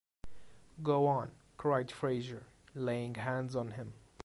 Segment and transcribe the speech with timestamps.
[0.81, 2.41] “Go on,” cried Fraser,
[2.73, 3.93] laying hands on him.